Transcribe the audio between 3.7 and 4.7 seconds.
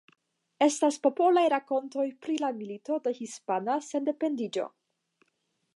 Sendependiĝo.